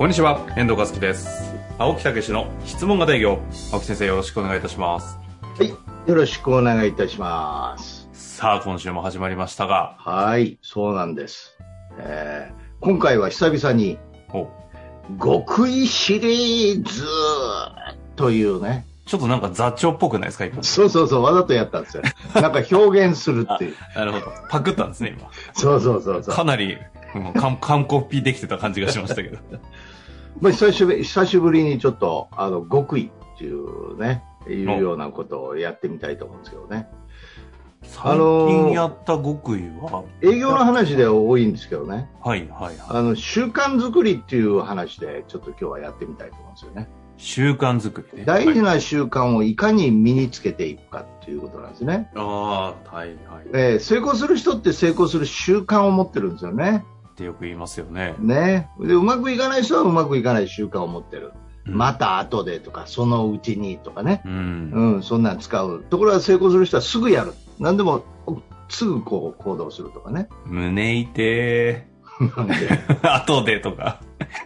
[0.00, 1.28] こんにちは、遠藤和樹です。
[1.76, 3.38] 青木武の質問型営業。
[3.70, 5.18] 青木先生よろしくお願いいたします。
[5.58, 5.68] はい。
[5.68, 8.08] よろしくお願いいたします。
[8.14, 10.58] さあ、今週も始まりましたが、はい。
[10.62, 11.54] そうなんです。
[11.98, 13.98] えー今回は久々に、
[14.32, 14.48] お
[15.22, 17.04] 極意シリーズ
[18.16, 18.86] というね。
[19.04, 20.62] ちょっとなんか座長っぽくないですか、今。
[20.62, 22.04] そうそうそう、わざとやったんですよ。
[22.40, 23.74] なんか表現するっていう。
[23.94, 24.32] なるほど。
[24.48, 25.14] パクったんですね、
[25.52, 26.22] そうそうそう今。
[26.22, 26.34] そう。
[26.34, 26.78] かなり、
[27.14, 29.36] うん、完完コピできてた感じがしましたけど。
[30.40, 36.88] まあ、久しぶり、久しぶりにちょっと、あの、極意っていうね、いうようなことをやってみたいと思うんですけどね。
[37.82, 42.08] 最近やった極意は、営業の話で多いんですけどね。
[42.22, 42.76] はいはいはい。
[42.88, 46.88] あの、習慣作りっていう話で、ちょっと今日はやってみたいと思うんですよね。
[47.16, 48.24] 習慣作りね。
[48.24, 52.10] 大事はいな習慣をいかに身につけていくかっていうことなんですね。
[52.14, 53.16] ああ、はいはい。
[53.52, 56.84] えー成功する人って成功する習慣を持ってるんですよね。
[57.10, 58.14] ってよく言いますよね。
[58.18, 58.70] ね。
[58.80, 61.32] で、うまくいかない人はうまくいかない習慣を持ってる。
[61.34, 64.22] うんまた後でとか、そのうちにとかね。
[64.24, 64.70] うん。
[64.72, 65.84] うん、そんなん使う。
[65.88, 67.34] ところが成功する人はすぐやる。
[67.58, 68.02] 何でも、
[68.68, 70.28] すぐこう行動するとかね。
[70.46, 71.82] 胸痛
[72.36, 72.54] なんで？
[72.54, 73.14] ー。
[73.14, 74.00] 後でとか。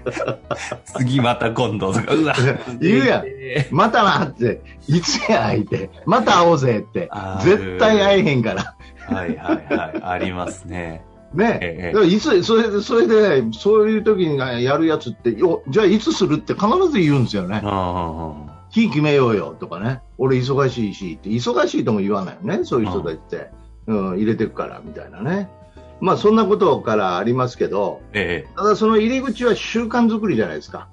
[0.98, 2.14] 次また今度とか。
[2.14, 2.34] うわ。
[2.80, 3.24] 言うやん
[3.70, 5.90] またなって、いつや相手。
[6.06, 8.76] また会おうぜって絶対会えへんから。
[9.14, 10.02] はいはいはい。
[10.02, 11.04] ありますね。
[11.34, 17.60] ね、ええだからいつ、それで、それで、そういう時にやるやつって、よ、じゃあいつするって必ず言うんですよね。
[17.64, 18.34] あ
[18.70, 20.00] 日決めようよとかね。
[20.18, 22.64] 俺忙しいしって、忙しいとも言わないよね。
[22.64, 23.50] そういう人たちって。
[23.86, 25.48] うん、入れてくから、みたいなね。
[26.00, 30.88] まあそんなことからありますけど、えただその入り口は習慣作りじゃないですか。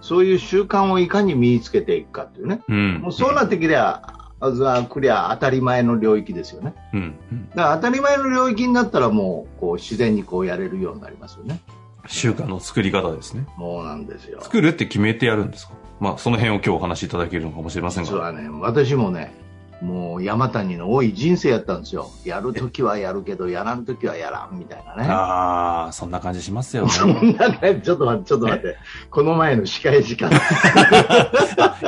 [0.00, 2.60] そういう習慣をいかに身につけていくかっていうね。
[2.68, 2.72] え。
[2.72, 2.94] うん。
[3.00, 6.74] もうそうなってきりゃ、あざくりゃ当たり前の領域ですよね。
[6.92, 7.00] うん。
[7.32, 11.60] うんだから当たり前の領域になったらもう、こう自然にこうやれるようになりますよね。
[12.06, 13.46] 習慣の作り方ですね。
[13.56, 14.40] もうなんですよ。
[14.40, 18.10] 作るって決めてやるんですかまあ、その辺を今日お話しいただけるのかもしれませんが。
[18.10, 19.34] 実はね、私もね、
[19.80, 22.10] もう山谷の多い人生やったんですよ。
[22.24, 25.08] やるときはやるけど、やらんときはやらんみたいなね。
[25.08, 26.90] ああ、そんな感じしますよね。
[26.90, 28.76] そんなね、ちょっと待って、ちょっと待って。
[29.10, 30.30] この前の司会時間、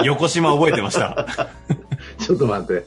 [0.04, 1.26] 横島覚えてました。
[2.30, 2.86] ちょっと待って。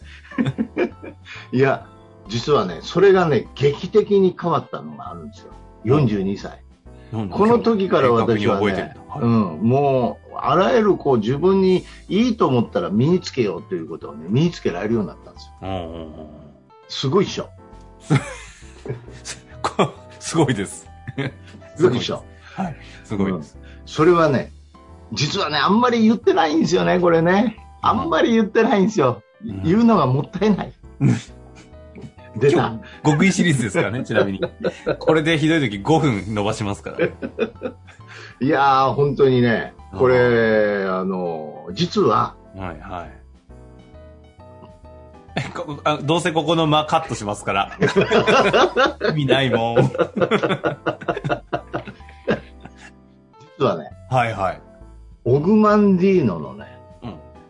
[1.52, 1.86] いや、
[2.30, 5.52] 実はね、それがね、劇的に変わったのがあるんですよ。
[5.84, 6.64] 42歳。
[7.12, 15.54] この時から私はねはいん、もう、あらゆるこう自分にいいと思ったら身につけようということをね、身につけられるようになったんですよ。
[15.62, 15.80] うんうんう
[16.22, 16.44] ん
[16.90, 17.50] すごいっしょ。
[19.64, 19.90] こ
[20.20, 20.88] すごいです。
[21.76, 22.24] すごいっしょ。
[22.56, 22.78] はい。
[23.04, 23.58] すごいです。
[23.86, 24.52] それはね、
[25.12, 27.58] 実はね、あんまり言ってないんですよね、これね。
[27.82, 29.23] あんまり言ってないんですよ。
[29.52, 30.74] ん言うのがもったいない。
[32.36, 32.74] 出た。
[33.06, 34.42] 極意シリーズですからね、 ちなみに。
[35.00, 37.08] これでひどい時5分伸ばしますから。
[38.42, 43.24] いやー、本当にね、これ、あの、実は、はいはい。
[45.84, 47.72] あどうせここの間カットしますから。
[49.10, 49.76] 意味ないもん。
[53.58, 54.62] 実はね、はいはい。
[55.26, 56.73] オグマンディーノのね、うん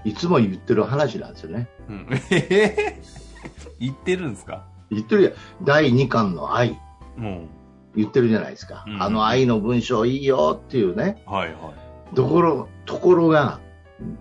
[0.05, 1.67] いつも言ってる話なんですよね。
[1.89, 4.63] うん、え ー言ってるんですか？
[4.91, 5.33] 言ってるやん。
[5.63, 6.79] 第2巻の愛。
[7.17, 7.47] も
[7.95, 8.83] 言ってるじゃないですか。
[8.87, 11.23] うんあの愛の文章いいよっていうね。
[11.27, 11.73] う、はいは
[12.11, 12.15] い。
[12.15, 13.59] ところ、ところが、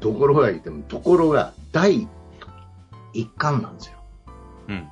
[0.01, 2.07] ところが言っても、ところが第
[3.15, 3.99] 1巻なんですよ。
[4.69, 4.89] うん。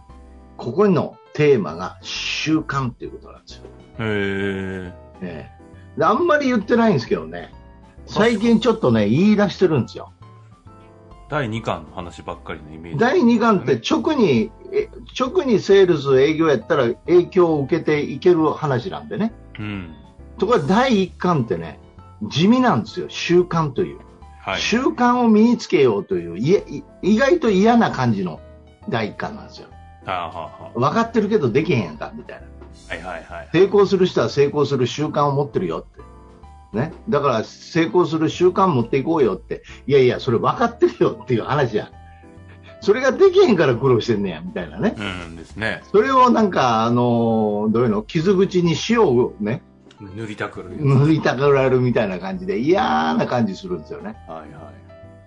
[0.57, 3.65] ここのテーマが習慣っていうことなんですよ。
[3.99, 4.95] へえ。
[5.23, 5.61] ええ
[5.99, 7.53] であんまり言ってないんですけどね。
[8.07, 10.13] 最近ちょっとね、言い出してるんですよ。
[11.31, 12.99] 第2巻の話ばっかりのイメージ。
[12.99, 14.89] 第2巻って直に、え
[15.19, 19.33] 直にセールス営業やったら影響を受けていける話なんでね。
[19.59, 19.95] うん。
[20.39, 21.79] ところが第1巻ってね、
[22.29, 23.07] 地味なんですよ。
[23.09, 24.01] 習慣という。
[24.41, 24.61] はい。
[24.61, 28.41] 習慣を身につけようという、い意外と嫌な感じの
[28.89, 29.69] 第1巻なんですよ。
[30.05, 32.47] はあ、は分かってるけどできへんやんか、みたいな。
[32.91, 33.49] あ、はいはいはい。
[33.53, 36.11] 成功する人は成功する習慣を持ってるよって。
[36.73, 36.93] ね。
[37.09, 39.63] だから成功する習慣持っていこうよって。
[39.87, 41.89] いやいや、それ分かってるよっていう話やん。
[42.81, 44.95] それができへんから苦労してんねや、みたいなね。
[44.97, 45.83] うんですね。
[45.93, 48.03] それをなんか、あのーどういうの？
[48.03, 49.63] 傷口に塩をね、
[50.01, 50.71] 塗りたくる。
[50.79, 54.17] 塗りたくられるみたいな感じで嫌な感じするんですよね。
[54.27, 54.51] はいはい。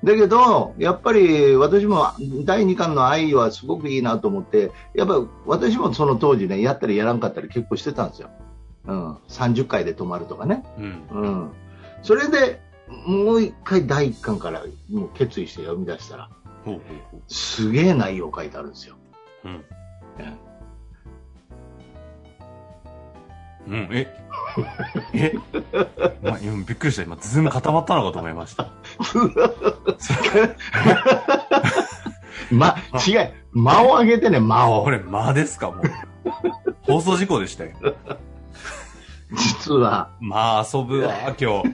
[0.06, 2.08] だけど、やっぱり私も
[2.44, 8.30] 第2巻の愛はすごくいいなと思って、やっぱり私もその当時ね、やったりやらんかったり結構してたんですよ。
[8.86, 9.16] うん。
[9.30, 10.64] 30回で止まるとかね。
[10.78, 11.04] うん。
[11.12, 11.52] うん。
[12.02, 12.60] それで、
[13.08, 16.30] もう一回第1巻からもう決意して読み出したら、
[16.66, 16.82] ほう。
[17.28, 18.96] すげえ内容書いてあるんですよ。
[19.46, 19.64] うん。
[20.20, 20.34] え
[23.66, 24.08] うん、え？
[25.14, 25.34] え？
[26.22, 27.04] ま、今びっくりした。
[27.04, 28.68] 今、ズーム固まったのかと思いました。
[32.52, 32.76] ま、
[33.08, 33.32] 違う。
[33.54, 34.92] 間を上げてね、間をこ。
[34.92, 35.72] れ、間ですか？
[35.72, 35.84] もう。
[36.82, 37.72] 放送事故でしたよ。
[39.38, 41.70] 実は、まあ、遊ぶわ、今日。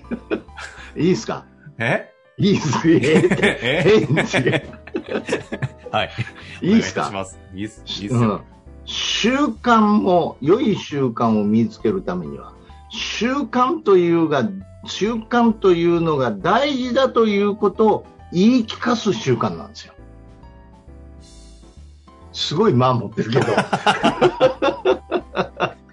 [0.96, 1.46] いいですか？
[1.78, 2.12] え？
[2.38, 2.88] いいっす。
[2.90, 3.00] え？
[3.04, 4.08] え？
[4.08, 4.70] え？
[5.92, 6.10] はい。
[6.62, 7.12] いいっすか？
[7.54, 7.60] い。
[7.60, 7.82] いいっす。
[7.86, 8.42] いいっすようん。
[8.86, 12.54] 習慣も、良い習慣を身につけるためには、
[12.90, 14.50] 習慣というが、
[14.86, 19.94] 習慣というのが大事だということを言い聞かす習慣なんですよ。
[22.32, 23.46] すごい間持ってるけど、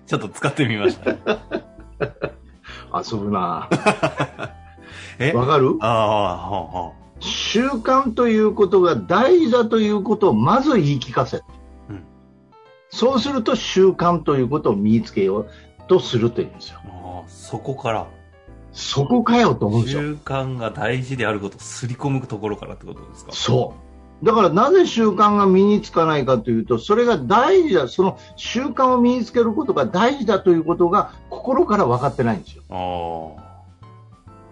[0.06, 1.10] ちょっと使ってみました。
[3.12, 3.68] 遊ぶな
[5.18, 5.32] え？
[5.32, 5.76] わかる？
[5.80, 11.38] ああ、ほうほ習慣ということが大事だということをまず言い聞かせ。
[11.88, 12.02] うん
[12.88, 15.48] そうすると習慣ということを身につけよう
[15.88, 16.78] とするというんですよ。
[16.84, 18.06] あそこから、
[18.72, 20.02] そこかよと思うんですよ。
[20.02, 23.32] 習慣が大事であることをすり込むところからってことですか？
[23.32, 23.85] そう。
[24.22, 32.62] だからなぜ習慣が身につかないかというと、それが大事だ、その習慣を身につけることが大事だということが心から分かってないんですよ。
[32.70, 33.46] ああ。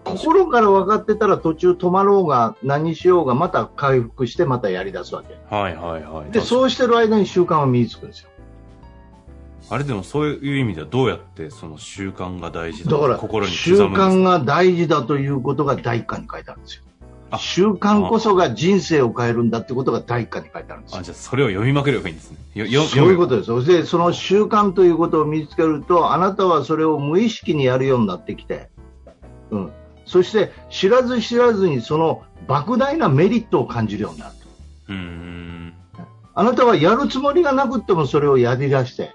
[0.05, 5.35] 心から分かってたら途中止まろうが何しようがまた回復してまたやり出すわけ。
[5.55, 6.31] はいはいはい。
[6.31, 8.29] で、そうしてる間に習慣は身につくんですよ。
[9.71, 16.83] あれでもそういう意味ではどうやってその習慣が大事だだから心に習慣が大事だということが第一巻に書いてあるんですよ。
[17.35, 21.03] あ習慣こそが人生を変えるんだってことが第一巻に書いてあるんですよあ、。
[21.03, 22.39] じゃあそれを読みまくればいいんですね。
[22.55, 23.79] よよそういうこと読です。
[23.79, 28.71] で、その習慣ということを身につけると、あなたはそれを無意識にやるようになってきて、
[29.51, 29.73] うん。
[30.07, 34.33] そして、知らず知らずにその莫大なメリットを感じるようになる。
[34.89, 35.75] むうーん。
[36.35, 39.13] あなたはやるつもりがなくってもそれをやり出して、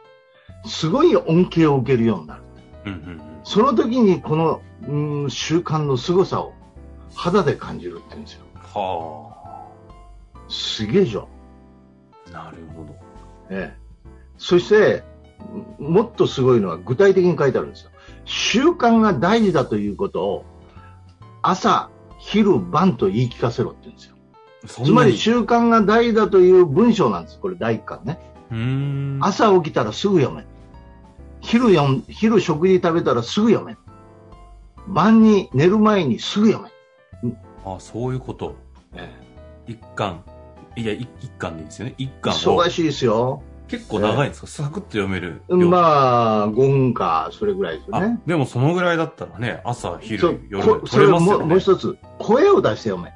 [0.66, 2.42] すごい恩恵を受けるようになる。
[2.86, 3.21] うんうんうん。
[3.44, 6.54] その時にこの、うん、習慣の凄さを
[7.16, 8.46] 肌で感じるって言うんですよ。
[8.74, 9.40] は
[10.48, 11.24] すげえじゃん。
[11.24, 11.28] あ。
[12.32, 12.96] なるほど。
[13.50, 13.78] ええ、
[14.38, 15.04] そして、
[15.80, 17.92] もっとすごいのは具体的に書いてあるんですよ。
[18.26, 20.46] 習慣が大事だということを
[21.42, 21.90] 朝、
[22.20, 24.16] 昼、晩と言い聞かせろって言うんですよ。
[24.86, 27.40] つまり習慣が大事だという文章なんです。
[27.40, 28.20] これ第一巻ね。
[29.22, 30.46] 朝起きたらすぐ読め。
[31.42, 33.78] 昼読ん、昼食事食べたらすぐ読め。
[34.88, 36.72] 晩に寝る前にすぐ読め。
[37.66, 38.56] あ、そういうこと。
[38.94, 39.10] え
[39.68, 40.24] 一巻。
[40.76, 41.96] いや、一一巻でいいですよね。
[41.98, 43.44] 一巻を忙しいですよ。
[43.68, 45.58] 結構長いんですか、サクッと読める量。
[45.70, 48.20] まあ、5分か、それぐらいですよあね。
[48.26, 51.46] でもそのぐらいだったらね、朝、昼、夜、こそれをもう取れますよね。
[51.46, 53.14] もう一つ、声を出して読め。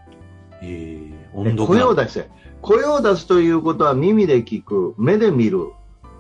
[0.62, 2.30] ええ音読声を出して。
[2.62, 5.72] 声を出すということは耳で聞く、目で見る、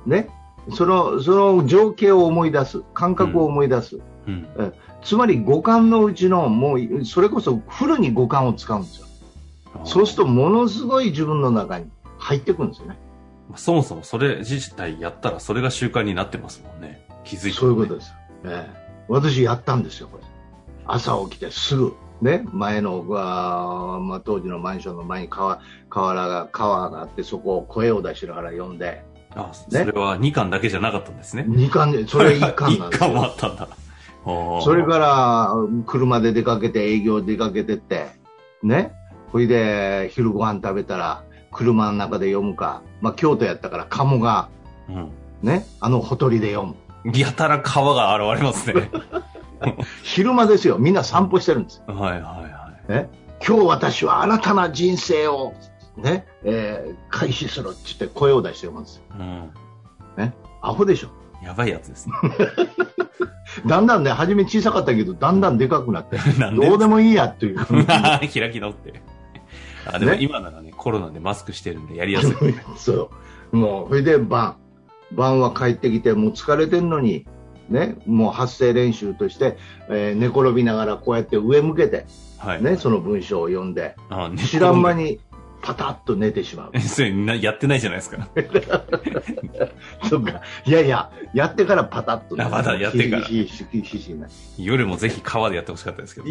[0.07, 0.29] ね。
[0.71, 3.99] その、その情景を思い出す、感覚を思い出す。
[4.27, 4.47] うん。
[5.03, 9.07] つまり五感のうちの、もう、それこそフルに五感を使うんですよ。
[9.85, 11.85] そうすると、ものすごい自分の中に
[12.17, 12.97] 入ってくるんですよね。
[13.51, 17.05] と、そもそもそれ自体やったらそれが習慣になってますもんね。
[17.23, 18.13] 気づいて、そういうことです。
[18.45, 20.23] ええ私やったんですよ、これ。
[20.85, 29.03] 朝起きてすぐ、ね、前の、あーまあ、当時のマンションの前に川、河原が、川があって、そこを声を出しながら読んで、
[29.35, 31.43] あ、それは2巻だけじゃなかったんですね。
[31.47, 33.31] 二巻で、それ一巻なん一です 巻もあよ。
[33.31, 33.67] ったんだ。
[34.25, 35.53] そそれから、
[35.85, 38.07] 車で出かけて、営業出かけてって、
[38.61, 38.93] ね、
[39.31, 44.49] ほいで、昼ご飯食べたら、車の中で読むか、まあ、京都やったから、鴨が、
[44.89, 45.11] うん。
[45.41, 46.75] ね、あのほとりで読む。
[47.17, 48.89] やたら川が現れますね。
[50.03, 51.83] 昼間ですよ、みんな散歩してるんです。
[51.85, 53.09] はいはいはね、
[53.45, 55.53] 今日私は新たな人生を、
[55.97, 59.03] ね、えー開始するって言って声を出して読むんですよ。
[59.17, 60.21] い。
[60.21, 60.33] うん。
[60.61, 61.09] アホでしょ。
[61.43, 62.13] やばいやつですね。
[63.65, 66.17] だんだんね、初め小さかったけど、だんだんでかくなって、
[66.55, 67.59] どうでもいいやっていう。
[67.65, 69.01] 開き直って。
[69.85, 72.33] あ、でもね今ならね、コロナでマスクしてるんでやりやすい。
[72.77, 73.09] そ
[73.51, 73.57] う。
[73.57, 74.57] もう、それで晩。
[75.11, 77.27] 晩は帰ってきて、もう疲れてんのに、
[77.69, 79.57] ね、もう発声練習として、
[79.89, 82.05] えー寝転びながらこうやって上向けて、
[82.37, 82.63] はい。
[82.63, 84.93] ね、その文章を読んで、あ、ね知らん間。
[84.93, 85.19] に、
[85.63, 86.71] パタッと寝てしまう。
[86.73, 88.27] え それなやってないじゃないですか。
[90.09, 90.41] そうか。
[90.65, 94.27] いやいや、やってからパタッと、あまだやってからひひひひひな
[94.57, 96.27] 夜もぜひ川でやってほしかったですけど。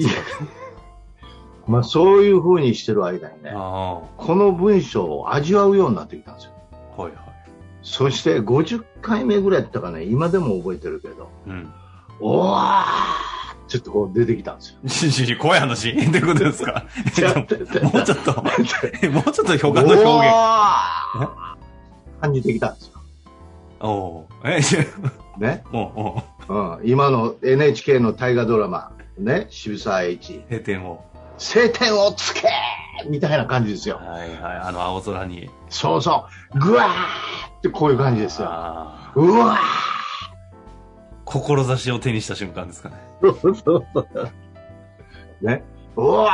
[1.67, 6.53] まあそういう風にしてる間にね、あこの文章を味わうようになってきたんですよ。
[6.99, 7.23] あ、はいはい。
[7.83, 11.73] そして50回目ぐらいやったかね、今でも覚えてるけど、うん。
[12.21, 13.22] おわー
[13.73, 15.39] ちょっとこう出てきたんですよ。
[15.39, 16.85] 怖い話ってことですか？
[17.83, 18.45] もうちょっと、
[19.03, 21.29] え もうちょっと他の表現。
[22.21, 22.93] 感じてきたんですよ。
[23.81, 24.77] おおーえ、し
[25.39, 25.65] ね？
[25.73, 31.03] おうおううん、今の NHK の大河ドラマ、ね、渋沢栄一、閉店を。
[31.39, 32.43] 晴天をつけ
[33.09, 33.97] みたいな感じですよ。
[33.97, 34.57] はいはい。
[34.65, 35.49] あの青空に。
[35.71, 36.59] そうそう。
[36.59, 36.89] ぐわー
[37.59, 38.49] ってこういう感じですよ。
[39.15, 39.59] うわ
[41.33, 42.97] 志を手にした瞬間ですかね。
[43.23, 44.31] ーそうそうそう。
[45.41, 45.65] ね。
[45.97, 46.31] うわ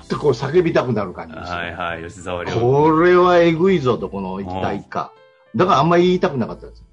[0.00, 1.56] ーってこう叫びたくなる感じですよ。
[1.56, 2.02] はいはい。
[2.02, 2.52] 吉沢亮。
[2.54, 5.12] これはえぐいぞと、この一体一家。
[5.54, 6.84] だからあんまり言いたくなかったです。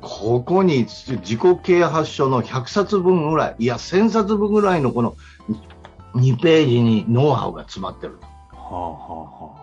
[0.00, 5.14] ここに自己啓発書の100冊分ぐらい、いや、1000冊分ぐらいのこの
[6.14, 8.18] 2ページにノウハウが詰まってる
[8.52, 9.62] はあはあはあ。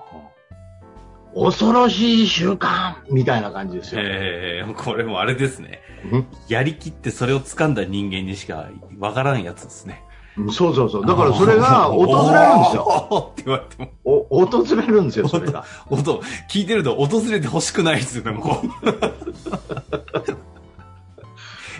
[1.35, 4.01] 恐ろしい習慣みたいな感じですよ。
[4.03, 5.81] ええこれもあれですね。
[6.11, 6.25] うん？
[6.47, 8.67] やりきってそれを掴んだ人間にしか
[8.99, 10.03] わからんやつですね。
[10.51, 11.05] そうそうそう。
[11.05, 13.07] だからそれが 訪れるんですよ。
[13.11, 13.31] よ。
[13.31, 13.91] って言われても、
[14.29, 15.65] お訪れるんですよ、それが。
[15.89, 18.61] 音、聞いてると訪れて欲しくないですよね、も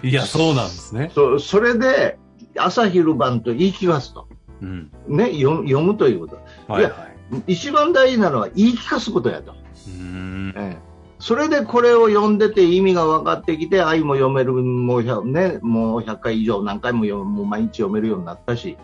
[0.04, 0.06] う。
[0.08, 1.12] いや、そうなんですね。
[1.14, 2.18] そそれで、
[2.58, 4.28] 朝昼晩と言い聞かすと。
[4.62, 4.92] うん。
[5.08, 6.72] ね、読読むということ。
[6.72, 7.09] はいはい。
[7.48, 9.52] 一番大事なのは言い聞かすことやと。
[9.52, 10.54] うーん。
[10.56, 10.90] ええ
[11.22, 18.78] それでこれを読んでて意味が分かってきて、愛も読める、もう100、ね、もう100回以上何回も読む、もう毎日読めるようになったし、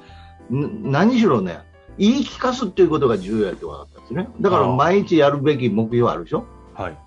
[0.54, 1.60] ん何しろね、
[1.98, 4.28] 言い聞かすっていうことが重要やって分かったんですね。
[4.42, 6.44] だから毎日やるべき目標あるでしょ？
[6.74, 6.98] はい。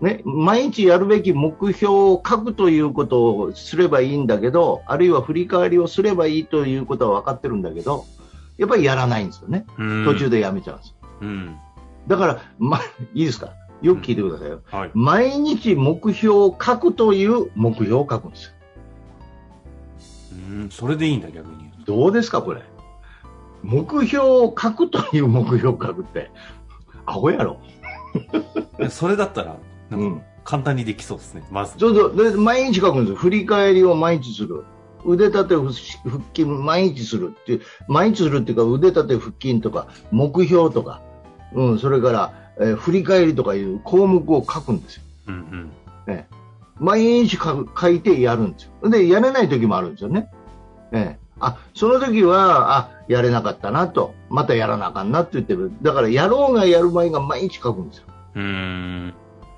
[0.00, 8.06] ね、毎日やるべき目標を書くということをすればいいんだけど、あるいは振り返りをすればいいということは分かってるんだけど、
[8.60, 9.64] やっぱりやらないんですよね。
[9.76, 10.36] 途中で。
[10.36, 10.94] でやめちゃうんです。
[11.22, 11.56] うん。
[12.06, 12.78] だから、ま、
[13.14, 13.54] いいですか？
[13.82, 14.60] よく聞いてくださいよ。
[14.70, 14.90] はい。
[14.94, 18.52] 毎日目標を書くという目標を書くんですよ。
[20.50, 21.70] うん、それでいいんだ、逆に。
[21.86, 22.62] どうですか、これ？
[23.62, 26.30] 目標を書くという目標を書くって、
[27.06, 27.60] アホやろ。
[28.90, 29.56] それだったら、
[29.88, 30.22] なうんん。
[30.44, 31.78] 簡単にできそうですね、まず。
[31.78, 32.30] そうそう。
[32.32, 33.16] で、毎日書くんですよ。
[33.16, 34.64] 振り返りを毎日する。
[35.04, 41.02] 腕立て腹筋毎日するっていう、毎日するっていうか腕立て腹筋とか目標とか、
[41.54, 45.02] うん、それから、えー振り返りとかいう項目を書くんですよ。
[45.28, 45.72] うんうん。
[46.80, 48.90] 毎日書く書いてやるんですよ。
[48.90, 50.30] で、やれない時もあるんですよね。
[50.92, 51.18] ええ。
[51.38, 55.70] あ、その時は、あ、やれなかったなと、またやらなあかんなって言ってる。
[55.82, 58.04] だから、やろうがやる前が毎日書くんですよ。
[58.34, 59.14] うーん。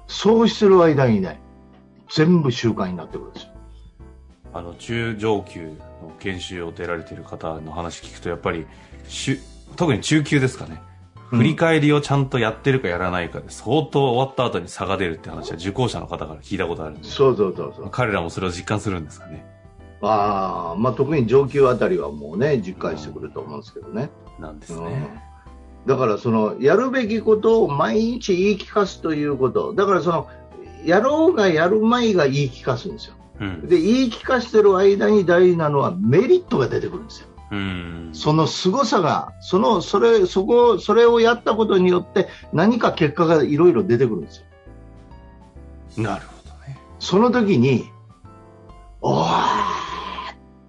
[0.09, 1.41] そうしてる間にね、
[2.11, 3.52] 全部習慣になってくるんですよ。
[4.53, 8.67] あの、中上級の研修を出られている方の話聞くと、やっぱり、
[9.09, 9.41] しゅ
[9.77, 10.83] 特に中級ですかね。
[10.87, 10.93] うん
[11.33, 17.89] 振り返りをちゃんとやってるかやらないかで、相当終わった後に差が出るって話は受講者の方から聞いたことあるんで、そうそうそうそう。
[17.91, 19.43] 彼らもそれを実感するんですかね。
[20.03, 24.11] ああ、まあ特に上級あたりはもうね、実感してくると思うんですけどね。
[24.39, 25.09] なんですうんね。
[25.87, 29.73] だからその、やるべきことを毎日言い聞かすということ。
[29.73, 30.29] だからその、
[30.85, 33.15] やろうがやる前が言い聞かすんですよ。
[33.43, 33.69] うん。
[33.69, 37.29] で、言い聞かしてる間に大事なのはメリットが出てくるんですよ。
[37.51, 38.11] うん。
[38.13, 44.45] その凄さが、その、それ、そこ、それをやったことによって何か結果がいろいろ出てくるんです
[45.97, 46.05] よ。
[46.05, 46.79] なるほどね。
[47.01, 47.91] その時に、
[49.01, 49.31] おーっ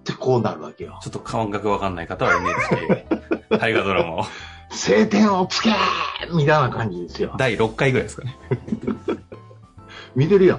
[0.04, 0.98] てこうなるわけよ。
[1.00, 3.06] ちょっと感覚わかんない方は NHK
[3.56, 4.24] 大河ドラマを
[4.70, 5.74] 晴天をつけー
[6.34, 7.34] みたいな感じですよ。
[7.38, 8.36] 第6回ぐらいですかね。
[10.16, 10.56] 見てるや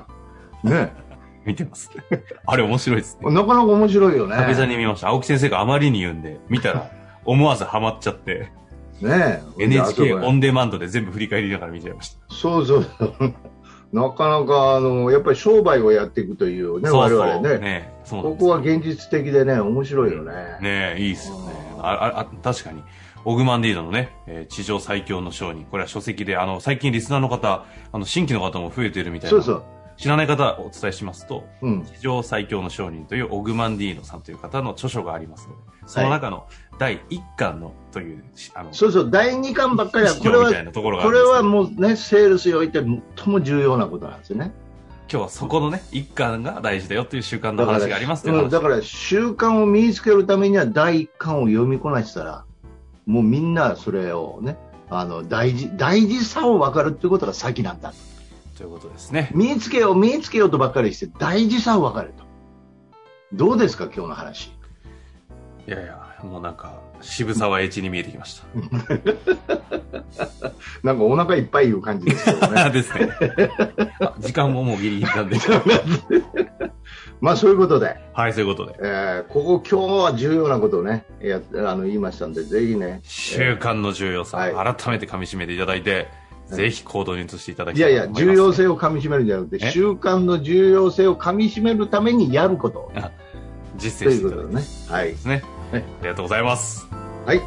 [0.63, 0.67] ん。
[0.67, 1.04] ね
[1.45, 1.91] 見てます。
[2.45, 3.31] あれ面白いですね。
[3.31, 4.35] なかなか面白いよね。
[4.35, 5.09] 久々に見ました。
[5.09, 6.89] 青木先生があまりに言うんで、見たら
[7.25, 8.51] 思わずハマっちゃって、
[9.01, 12.19] ね NHK オンンデマンドで全部振り返りながら見ちゃいました。
[12.29, 12.85] そうそう。
[13.93, 17.59] なかなか、あの、やっぱり商売をやっていくというね、そうそう我々ね。
[17.59, 20.33] ねそうここは現実的でね、面白いよね。
[20.61, 21.53] ねいいですよね。
[21.79, 22.81] あああ確かに。
[23.25, 25.65] オグマンディードのね、えー地上最強の商人。
[25.65, 29.41] これは書籍で、あの、最近リスナーの方、あの、新規の方も増えてるみたいな。
[29.41, 29.63] そうそう。
[29.97, 31.85] 知らない方お伝えしますと、うん。
[31.85, 36.47] 地上最強の商人というオグマンディーノさんという方の著書がありますので、その中の
[36.79, 38.23] 第1巻のという、
[38.53, 42.79] あの、そうそう、第2巻ばっかりは、 資これはこれはもうね、セールスにおいて
[43.15, 44.51] 最も重要なことなんですよね。
[45.07, 52.43] 今日はそこのね、1巻が大事だよという習慣の話がありますだから習慣を身につけるためには第1巻を読みこなしたら、
[53.05, 54.57] もうみんなそれをね、
[54.89, 57.93] あの大事大事さを分かるってことが先なんだ
[58.55, 59.29] ということですね。
[59.33, 62.23] 身につけよう身につけようとばっかりして大事さを分かると
[63.33, 64.55] どうですか今日の話
[65.67, 68.45] いやいや、もうなんか、渋沢栄一に見えてきました。
[70.83, 73.09] なんかお腹いっぱいいう感じですね ですね。
[73.99, 75.37] あ時間ももうギリギリなんで。
[77.19, 78.77] まあそういうことで、はい、そういうことで。
[78.79, 86.07] えーここ今日は重要なことをねやあの言いましたんでぜひね習慣の重要さ、はい改めて噛み締めていただいて、
[86.47, 88.35] ぜひ行動に移していただきいやいやたいと思います。
[88.35, 89.71] 重要性をかみしめるんじゃなくてえ？
[89.71, 92.91] 習慣の重要性をかみしめるためにやること。
[93.77, 94.95] 実践していということただきたいでね。
[94.95, 95.07] はい。
[95.07, 95.43] ですね。
[95.71, 95.81] はい。
[95.81, 96.87] ありがとうございます。
[97.25, 97.41] はい。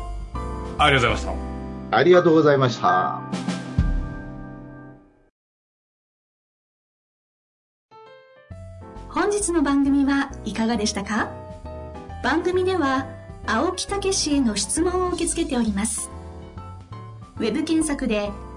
[0.78, 1.32] ありがとうございました。
[1.96, 3.22] ありがとうございました。
[9.08, 11.30] 本日の番組はいかがでしたか？
[12.22, 13.06] 番組では
[13.46, 16.10] 青木武氏への質問を受け付けております。
[17.38, 18.30] ウェブ検索で「